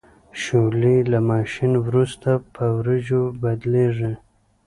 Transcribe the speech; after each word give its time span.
شولې 0.43 0.97
له 1.11 1.19
ماشین 1.31 1.71
وروسته 1.85 2.29
په 2.53 2.63
وریجو 2.77 3.21
بدلیږي. 3.41 4.13